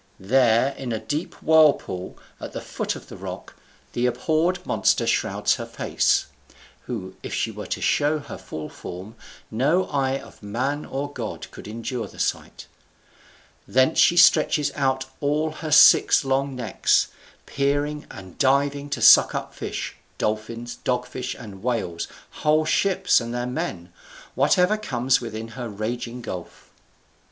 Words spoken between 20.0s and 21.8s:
dolphins, dog fish, and